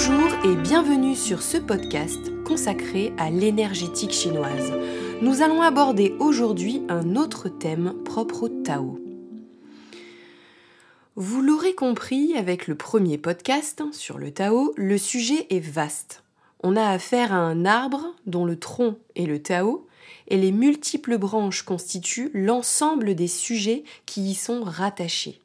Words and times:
Bonjour 0.00 0.30
et 0.44 0.54
bienvenue 0.54 1.16
sur 1.16 1.42
ce 1.42 1.56
podcast 1.56 2.30
consacré 2.44 3.12
à 3.18 3.30
l'énergétique 3.30 4.12
chinoise. 4.12 4.72
Nous 5.22 5.42
allons 5.42 5.60
aborder 5.60 6.14
aujourd'hui 6.20 6.82
un 6.88 7.16
autre 7.16 7.48
thème 7.48 7.94
propre 8.04 8.44
au 8.44 8.48
Tao. 8.48 9.00
Vous 11.16 11.42
l'aurez 11.42 11.74
compris 11.74 12.36
avec 12.36 12.68
le 12.68 12.76
premier 12.76 13.18
podcast 13.18 13.82
sur 13.90 14.18
le 14.18 14.30
Tao, 14.30 14.72
le 14.76 14.98
sujet 14.98 15.48
est 15.50 15.58
vaste. 15.58 16.22
On 16.62 16.76
a 16.76 16.90
affaire 16.90 17.32
à 17.32 17.38
un 17.38 17.64
arbre 17.64 18.14
dont 18.24 18.44
le 18.44 18.56
tronc 18.56 18.98
est 19.16 19.26
le 19.26 19.42
Tao 19.42 19.88
et 20.28 20.36
les 20.36 20.52
multiples 20.52 21.18
branches 21.18 21.62
constituent 21.62 22.30
l'ensemble 22.34 23.16
des 23.16 23.26
sujets 23.26 23.82
qui 24.06 24.30
y 24.30 24.34
sont 24.36 24.62
rattachés 24.62 25.40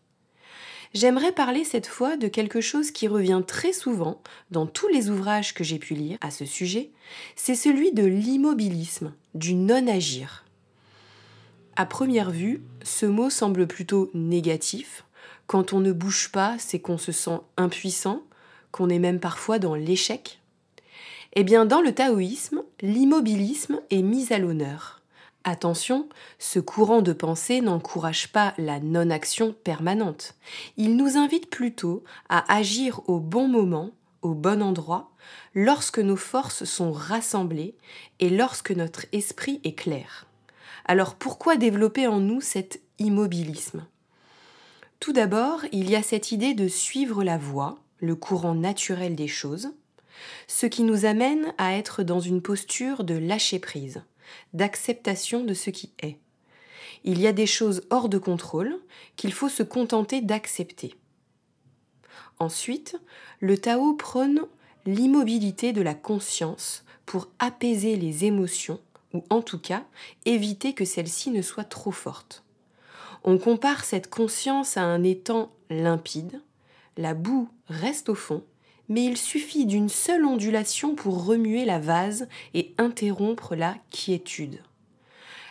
j'aimerais 0.94 1.32
parler 1.32 1.64
cette 1.64 1.88
fois 1.88 2.18
de 2.18 2.28
quelque 2.28 2.62
chose 2.62 2.92
qui 2.92 3.08
revient 3.08 3.42
très 3.46 3.74
souvent 3.74 4.22
dans 4.52 4.66
tous 4.66 4.88
les 4.88 5.10
ouvrages 5.10 5.54
que 5.54 5.64
j'ai 5.64 5.80
pu 5.80 5.94
lire 5.94 6.18
à 6.22 6.32
ce 6.32 6.46
sujet, 6.46 6.92
c'est 7.36 7.56
celui 7.56 7.92
de 7.92 8.06
l'immobilisme, 8.06 9.14
du 9.34 9.56
non-agir. 9.56 10.46
À 11.76 11.86
première 11.86 12.30
vue, 12.30 12.62
ce 12.84 13.06
mot 13.06 13.30
semble 13.30 13.68
plutôt 13.68 14.12
négatif. 14.14 15.06
Quand 15.48 15.74
on 15.74 15.80
ne 15.80 15.92
bouge 15.92 16.32
pas, 16.32 16.56
c'est 16.60 16.80
qu'on 16.80 17.00
se 17.00 17.12
sent 17.12 17.40
impuissant, 17.58 18.22
qu'on 18.72 18.90
est 18.90 19.00
même 19.00 19.20
parfois 19.20 19.60
dans 19.60 19.76
l'échec. 19.76 20.40
Eh 21.36 21.44
bien, 21.44 21.66
dans 21.66 21.82
le 21.82 21.94
taoïsme, 21.94 22.62
l'immobilisme 22.82 23.82
est 23.90 24.04
mis 24.04 24.32
à 24.32 24.38
l'honneur. 24.38 25.03
Attention, 25.46 26.08
ce 26.40 26.60
courant 26.60 27.02
de 27.02 27.12
pensée 27.12 27.60
n'encourage 27.60 28.32
pas 28.32 28.54
la 28.58 28.80
non-action 28.80 29.54
permanente. 29.66 30.36
Il 30.78 30.96
nous 30.96 31.18
invite 31.18 31.50
plutôt 31.50 32.06
à 32.30 32.54
agir 32.54 33.02
au 33.10 33.20
bon 33.20 33.50
moment, 33.50 33.92
au 34.22 34.36
bon 34.36 34.62
endroit, 34.62 35.12
lorsque 35.54 36.00
nos 36.00 36.16
forces 36.16 36.64
sont 36.64 36.94
rassemblées 36.94 37.76
et 38.22 38.30
lorsque 38.30 38.72
notre 38.72 39.06
esprit 39.12 39.60
est 39.66 39.74
clair. 39.74 40.28
Alors 40.86 41.16
pourquoi 41.16 41.58
développer 41.58 42.08
en 42.08 42.22
nous 42.22 42.40
cet 42.40 42.82
immobilisme? 42.98 43.86
Tout 45.02 45.12
d'abord, 45.12 45.66
il 45.74 45.90
y 45.90 45.98
a 45.98 46.04
cette 46.04 46.32
idée 46.32 46.54
de 46.54 46.70
suivre 46.70 47.22
la 47.22 47.38
voie, 47.38 47.80
le 48.00 48.16
courant 48.16 48.56
naturel 48.56 49.18
des 49.18 49.28
choses, 49.28 49.74
ce 50.48 50.68
qui 50.68 50.84
nous 50.84 51.04
amène 51.04 51.54
à 51.58 51.74
être 51.74 52.02
dans 52.02 52.22
une 52.22 52.42
posture 52.42 53.04
de 53.04 53.16
lâcher 53.16 53.60
prise 53.60 54.04
d'acceptation 54.54 55.44
de 55.44 55.54
ce 55.54 55.70
qui 55.70 55.92
est. 56.02 56.18
Il 57.04 57.20
y 57.20 57.28
a 57.28 57.34
des 57.34 57.48
choses 57.48 57.82
hors 57.90 58.10
de 58.10 58.18
contrôle 58.18 58.80
qu'il 59.16 59.34
faut 59.34 59.50
se 59.50 59.64
contenter 59.64 60.22
d'accepter. 60.22 60.96
Ensuite, 62.40 62.98
le 63.40 63.58
Tao 63.58 63.94
prône 63.94 64.46
l'immobilité 64.86 65.74
de 65.74 65.82
la 65.82 65.94
conscience 65.94 66.84
pour 67.06 67.30
apaiser 67.40 67.96
les 67.96 68.26
émotions 68.26 68.80
ou 69.14 69.24
en 69.30 69.42
tout 69.42 69.60
cas 69.60 69.84
éviter 70.26 70.74
que 70.74 70.86
celles-ci 70.86 71.30
ne 71.30 71.42
soient 71.42 71.64
trop 71.64 71.92
fortes. 71.92 72.44
On 73.24 73.38
compare 73.38 73.86
cette 73.86 74.10
conscience 74.10 74.76
à 74.76 74.84
un 74.84 75.04
étang 75.04 75.52
limpide, 75.70 76.42
la 76.98 77.14
boue 77.14 77.50
reste 77.68 78.10
au 78.10 78.16
fond 78.16 78.44
mais 78.90 79.06
il 79.06 79.18
suffit 79.18 79.66
d'une 79.66 79.90
seule 79.90 80.26
ondulation 80.26 80.96
pour 80.96 81.26
remuer 81.26 81.66
la 81.66 81.80
vase 81.80 82.28
et 82.54 82.74
interrompre 82.78 83.56
la 83.56 83.76
quiétude. 83.90 84.62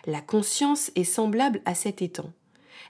La 0.07 0.21
conscience 0.21 0.91
est 0.97 1.05
semblable 1.05 1.63
à 1.65 1.75
cet 1.75 2.03
étang. 2.03 2.31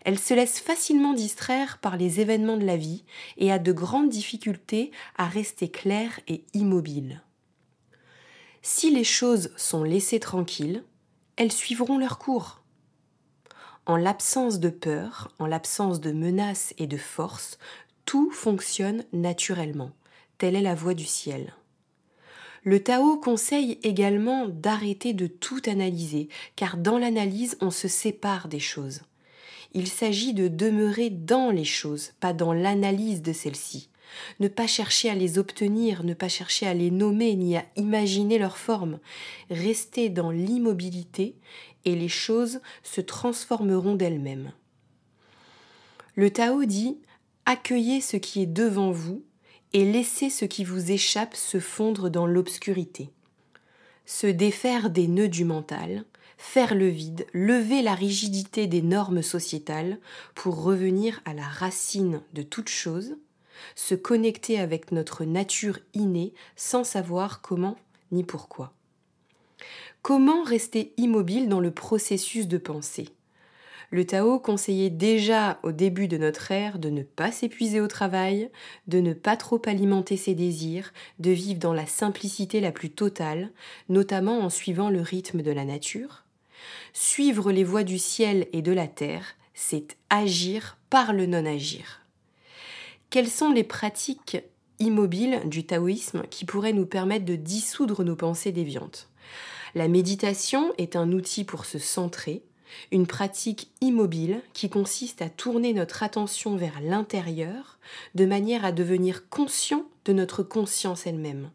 Elle 0.05 0.19
se 0.19 0.35
laisse 0.35 0.59
facilement 0.59 1.13
distraire 1.13 1.79
par 1.79 1.97
les 1.97 2.21
événements 2.21 2.57
de 2.57 2.65
la 2.65 2.77
vie 2.77 3.05
et 3.37 3.53
a 3.53 3.59
de 3.59 3.73
grandes 3.73 4.09
difficultés 4.09 4.91
à 5.17 5.27
rester 5.27 5.71
claire 5.71 6.19
et 6.27 6.45
immobile. 6.55 7.23
Si 8.63 8.91
les 8.91 9.05
choses 9.05 9.51
sont 9.57 9.85
laissées 9.85 10.21
tranquilles, 10.21 10.85
elles 11.37 11.53
suivront 11.53 11.99
leur 11.99 12.19
cours. 12.19 12.63
En 13.87 13.97
l'absence 13.97 14.61
de 14.61 14.71
peur, 14.71 15.33
en 15.39 15.47
l'absence 15.47 16.01
de 16.01 16.13
menaces 16.13 16.73
et 16.79 16.87
de 16.87 16.97
force, 16.97 17.59
tout 18.05 18.31
fonctionne 18.31 19.05
naturellement. 19.13 19.91
Telle 20.39 20.57
est 20.57 20.63
la 20.63 20.75
voie 20.75 20.95
du 20.95 21.05
ciel. 21.05 21.55
Le 22.65 22.83
Tao 22.83 23.17
conseille 23.17 23.79
également 23.83 24.47
d'arrêter 24.47 25.15
de 25.15 25.27
tout 25.27 25.63
analyser, 25.67 26.29
car 26.55 26.77
dans 26.77 26.99
l'analyse 26.99 27.57
on 27.61 27.71
se 27.71 27.89
sépare 27.89 28.47
des 28.47 28.61
choses. 28.61 29.01
Il 29.75 29.89
s'agit 29.89 30.33
de 30.35 30.49
demeurer 30.49 31.11
dans 31.11 31.51
les 31.51 31.65
choses, 31.65 32.13
pas 32.21 32.33
dans 32.33 32.53
l'analyse 32.53 33.23
de 33.23 33.33
celles-ci. 33.33 33.89
Ne 34.39 34.49
pas 34.49 34.67
chercher 34.67 35.11
à 35.11 35.15
les 35.15 35.39
obtenir, 35.39 36.05
ne 36.05 36.15
pas 36.15 36.29
chercher 36.29 36.67
à 36.67 36.75
les 36.75 36.91
nommer, 36.91 37.35
ni 37.35 37.57
à 37.57 37.65
imaginer 37.77 38.39
leur 38.39 38.59
forme. 38.59 39.01
Rester 39.51 40.09
dans 40.09 40.31
l'immobilité 40.31 41.35
et 41.85 41.97
les 41.97 42.09
choses 42.09 42.61
se 42.83 43.01
transformeront 43.01 43.95
d'elles-mêmes. 43.95 44.53
Le 46.15 46.31
Tao 46.31 46.65
dit 46.65 46.99
Accueillez 47.47 48.01
ce 48.01 48.17
qui 48.17 48.43
est 48.43 48.47
devant 48.47 48.93
vous 48.93 49.25
et 49.73 49.85
laissez 49.85 50.31
ce 50.31 50.45
qui 50.45 50.65
vous 50.65 50.91
échappe 50.91 51.35
se 51.35 51.61
fondre 51.61 52.11
dans 52.11 52.27
l'obscurité. 52.27 53.11
Se 54.05 54.27
défaire 54.27 54.91
des 54.91 55.09
nœuds 55.09 55.29
du 55.29 55.45
mental, 55.45 56.05
faire 56.37 56.75
le 56.75 56.89
vide, 56.89 57.27
lever 57.33 57.83
la 57.83 57.95
rigidité 57.95 58.67
des 58.67 58.83
normes 58.83 59.23
sociétales 59.23 59.99
pour 60.35 60.63
revenir 60.63 61.21
à 61.25 61.35
la 61.35 61.47
racine 61.47 62.21
de 62.35 62.43
toute 62.43 62.69
chose, 62.69 63.17
se 63.77 63.95
connecter 63.95 64.59
avec 64.59 64.93
notre 64.93 65.25
nature 65.25 65.79
innée 65.95 66.35
sans 66.57 66.85
savoir 66.85 67.41
comment 67.43 67.79
ni 68.11 68.25
pourquoi. 68.25 68.73
Comment 70.03 70.43
rester 70.43 70.93
immobile 70.97 71.49
dans 71.49 71.61
le 71.61 71.71
processus 71.71 72.49
de 72.49 72.59
pensée? 72.59 73.09
Le 73.93 74.07
Tao 74.07 74.39
conseillait 74.39 74.91
déjà 74.91 75.61
au 75.63 75.71
début 75.71 76.09
de 76.09 76.17
notre 76.17 76.51
ère 76.51 76.79
de 76.79 76.89
ne 76.89 77.03
pas 77.03 77.31
s'épuiser 77.31 77.79
au 77.79 77.89
travail, 77.89 78.51
de 78.87 79.01
ne 79.01 79.13
pas 79.13 79.37
trop 79.37 79.61
alimenter 79.67 80.17
ses 80.17 80.35
désirs, 80.35 80.95
de 81.19 81.31
vivre 81.31 81.61
dans 81.61 81.75
la 81.75 81.87
simplicité 81.87 82.61
la 82.61 82.73
plus 82.73 82.89
totale, 82.89 83.51
notamment 83.91 84.41
en 84.41 84.49
suivant 84.49 84.89
le 84.89 85.03
rythme 85.03 85.43
de 85.43 85.51
la 85.51 85.67
nature. 85.67 86.25
Suivre 86.95 87.53
les 87.53 87.65
voies 87.65 87.85
du 87.85 87.99
ciel 87.99 88.49
et 88.55 88.63
de 88.63 88.73
la 88.73 88.89
terre, 88.89 89.35
c'est 89.53 89.99
agir 90.09 90.79
par 90.89 91.13
le 91.13 91.27
non-agir. 91.27 92.01
Quelles 93.11 93.29
sont 93.29 93.53
les 93.53 93.65
pratiques 93.65 94.39
immobiles 94.79 95.43
du 95.45 95.67
taoïsme 95.67 96.23
qui 96.31 96.47
pourraient 96.47 96.73
nous 96.73 96.87
permettre 96.87 97.27
de 97.27 97.37
dissoudre 97.37 98.05
nos 98.05 98.17
pensées 98.17 98.53
déviantes? 98.53 99.11
La 99.75 99.89
méditation 99.89 100.73
est 100.79 100.97
un 100.97 101.13
outil 101.13 101.45
pour 101.45 101.67
se 101.67 101.79
centrer, 101.79 102.43
une 102.91 103.07
pratique 103.07 103.71
immobile 103.81 104.41
qui 104.53 104.69
consiste 104.69 105.23
à 105.23 105.29
tourner 105.29 105.73
notre 105.73 106.03
attention 106.03 106.57
vers 106.57 106.81
l'intérieur 106.81 107.79
de 108.15 108.27
manière 108.27 108.65
à 108.65 108.73
devenir 108.73 109.29
conscient 109.29 109.85
de 110.05 110.13
notre 110.13 110.43
conscience 110.43 111.07
elle-même. 111.07 111.51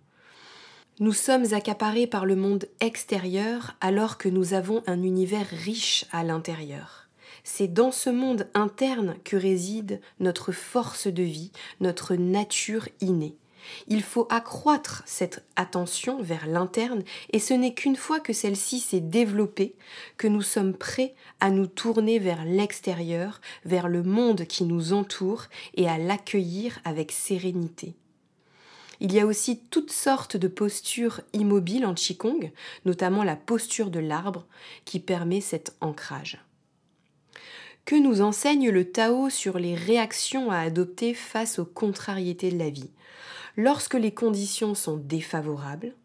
Nous 0.99 1.13
sommes 1.13 1.53
accaparés 1.53 2.07
par 2.07 2.25
le 2.25 2.35
monde 2.35 2.65
extérieur 2.79 3.75
alors 3.81 4.17
que 4.17 4.29
nous 4.29 4.53
avons 4.53 4.81
un 4.87 5.03
univers 5.03 5.47
riche 5.47 6.05
à 6.11 6.23
l'intérieur. 6.23 7.07
C'est 7.43 7.67
dans 7.67 7.91
ce 7.91 8.09
monde 8.09 8.49
interne 8.55 9.15
que 9.23 9.35
réside 9.35 10.01
notre 10.19 10.51
force 10.51 11.07
de 11.07 11.23
vie, 11.23 11.51
notre 11.81 12.15
nature 12.15 12.89
innée. 12.99 13.37
Il 13.87 14.03
faut 14.03 14.27
accroître 14.29 15.03
cette 15.05 15.45
attention 15.55 16.21
vers 16.21 16.47
l'interne 16.47 17.03
et 17.31 17.39
ce 17.39 17.53
n'est 17.53 17.73
qu'une 17.73 17.95
fois 17.95 18.19
que 18.19 18.33
celle-ci 18.33 18.79
s'est 18.79 18.99
développée 18.99 19.75
que 20.17 20.27
nous 20.27 20.41
sommes 20.41 20.73
prêts 20.73 21.15
à 21.39 21.49
nous 21.49 21.67
tourner 21.67 22.19
vers 22.19 22.45
l'extérieur, 22.45 23.41
vers 23.65 23.87
le 23.87 24.03
monde 24.03 24.45
qui 24.45 24.63
nous 24.63 24.93
entoure 24.93 25.45
et 25.75 25.87
à 25.87 25.97
l'accueillir 25.97 26.79
avec 26.85 27.11
sérénité. 27.11 27.95
Il 28.99 29.13
y 29.13 29.19
a 29.19 29.25
aussi 29.25 29.59
toutes 29.69 29.91
sortes 29.91 30.37
de 30.37 30.47
postures 30.47 31.21
immobiles 31.33 31.85
en 31.85 31.93
Qigong, 31.93 32.51
notamment 32.85 33.23
la 33.23 33.35
posture 33.35 33.91
de 33.91 33.99
l'arbre 33.99 34.47
qui 34.85 34.99
permet 34.99 35.41
cet 35.41 35.75
ancrage. 35.81 36.39
Que 37.85 37.95
nous 37.95 38.21
enseigne 38.21 38.69
le 38.69 38.91
Tao 38.91 39.29
sur 39.29 39.59
les 39.59 39.75
réactions 39.75 40.51
à 40.51 40.57
adopter 40.57 41.13
face 41.13 41.59
aux 41.59 41.65
contrariétés 41.65 42.51
de 42.51 42.57
la 42.57 42.69
vie? 42.69 42.89
Lorsque 43.59 43.95
les 43.95 44.11
conditions 44.11 44.75
sont 44.75 44.97
défavorables, 44.97 45.95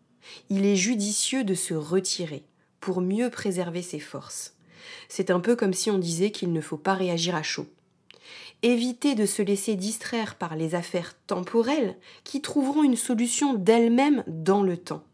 il 0.48 0.64
est 0.64 0.76
judicieux 0.76 1.44
de 1.44 1.52
se 1.52 1.74
retirer 1.74 2.44
pour 2.80 3.02
mieux 3.02 3.28
préserver 3.28 3.82
ses 3.82 3.98
forces. 3.98 4.54
C'est 5.10 5.30
un 5.30 5.38
peu 5.38 5.54
comme 5.54 5.74
si 5.74 5.90
on 5.90 5.98
disait 5.98 6.30
qu'il 6.30 6.54
ne 6.54 6.62
faut 6.62 6.78
pas 6.78 6.94
réagir 6.94 7.36
à 7.36 7.42
chaud. 7.42 7.66
Éviter 8.62 9.14
de 9.14 9.26
se 9.26 9.42
laisser 9.42 9.76
distraire 9.76 10.36
par 10.36 10.56
les 10.56 10.74
affaires 10.74 11.14
temporelles 11.26 11.98
qui 12.24 12.40
trouveront 12.40 12.84
une 12.84 12.96
solution 12.96 13.52
d'elles-mêmes 13.52 14.24
dans 14.26 14.62
le 14.62 14.78
temps. 14.78 15.04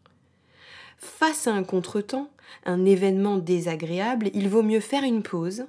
Face 0.97 1.49
à 1.49 1.53
un 1.53 1.65
contretemps, 1.65 2.31
un 2.65 2.85
événement 2.85 3.39
désagréable, 3.39 4.31
il 4.33 4.49
vaut 4.49 4.63
mieux 4.63 4.81
faire 4.81 5.03
une 5.03 5.25
pause, 5.25 5.67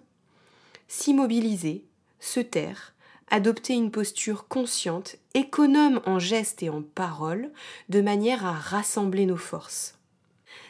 s'immobiliser, 0.87 1.83
se 2.19 2.41
taire, 2.41 2.93
adopter 3.31 3.73
une 3.73 3.91
posture 3.91 4.47
consciente, 4.47 5.17
économe 5.33 6.01
en 6.05 6.19
gestes 6.19 6.63
et 6.63 6.69
en 6.69 6.81
paroles, 6.81 7.51
de 7.89 8.01
manière 8.01 8.45
à 8.45 8.53
rassembler 8.53 9.25
nos 9.25 9.37
forces. 9.37 9.95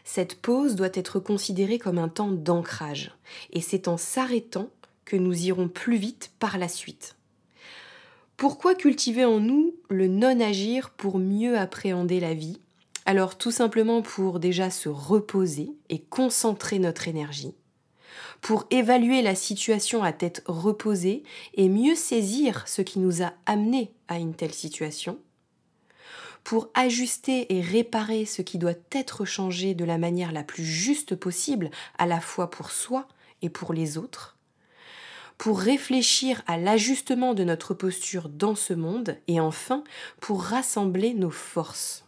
Cette 0.04 0.42
pause 0.42 0.76
doit 0.76 0.90
être 0.94 1.20
considérée 1.20 1.80
comme 1.80 1.98
un 1.98 2.10
temps 2.10 2.32
d'ancrage, 2.32 3.12
et 3.52 3.62
c'est 3.62 3.88
en 3.88 3.98
s'arrêtant 3.98 4.70
que 5.06 5.16
nous 5.16 5.46
irons 5.46 5.68
plus 5.68 5.98
vite 5.98 6.32
par 6.40 6.58
la 6.58 6.68
suite. 6.68 7.16
Pourquoi 8.38 8.74
cultiver 8.74 9.26
en 9.26 9.40
nous 9.40 9.76
le 9.90 10.08
non-agir 10.08 10.92
pour 10.92 11.20
mieux 11.20 11.58
appréhender 11.58 12.20
la 12.20 12.34
vie? 12.34 12.60
Alors 13.06 13.38
tout 13.38 13.52
simplement 13.52 14.02
pour 14.02 14.40
déjà 14.40 14.70
se 14.70 14.88
reposer 14.88 15.72
et 15.90 16.00
concentrer 16.00 16.80
notre 16.80 17.08
énergie, 17.08 17.54
pour 18.42 18.66
évaluer 18.72 19.22
la 19.22 19.36
situation 19.36 20.04
à 20.04 20.14
tête 20.14 20.44
reposée 20.46 21.24
et 21.54 21.70
mieux 21.70 21.96
saisir 21.96 22.68
ce 22.68 22.82
qui 22.82 23.00
nous 23.00 23.22
a 23.22 23.34
amené 23.46 23.92
à 24.08 24.18
une 24.18 24.34
telle 24.34 24.54
situation, 24.54 25.20
pour 26.44 26.70
ajuster 26.74 27.54
et 27.56 27.62
réparer 27.62 28.26
ce 28.26 28.42
qui 28.42 28.58
doit 28.58 28.74
être 28.92 29.26
changé 29.26 29.74
de 29.74 29.86
la 29.86 29.98
manière 29.98 30.32
la 30.32 30.44
plus 30.44 30.66
juste 30.66 31.16
possible, 31.16 31.70
à 31.98 32.06
la 32.06 32.22
fois 32.22 32.50
pour 32.50 32.72
soi 32.72 33.08
et 33.42 33.50
pour 33.50 33.74
les 33.74 33.98
autres, 33.98 34.38
pour 35.38 35.60
réfléchir 35.60 36.42
à 36.48 36.58
l'ajustement 36.58 37.34
de 37.34 37.44
notre 37.44 37.74
posture 37.74 38.30
dans 38.30 38.56
ce 38.56 38.74
monde, 38.74 39.18
et 39.28 39.40
enfin 39.40 39.84
pour 40.20 40.44
rassembler 40.44 41.14
nos 41.14 41.30
forces. 41.30 42.06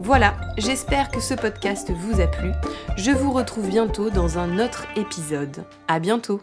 Voilà, 0.00 0.34
j'espère 0.58 1.10
que 1.10 1.20
ce 1.20 1.34
podcast 1.34 1.90
vous 1.90 2.20
a 2.20 2.26
plu. 2.26 2.52
Je 2.96 3.10
vous 3.10 3.32
retrouve 3.32 3.68
bientôt 3.68 4.10
dans 4.10 4.38
un 4.38 4.58
autre 4.58 4.86
épisode. 4.96 5.64
À 5.88 5.98
bientôt! 5.98 6.40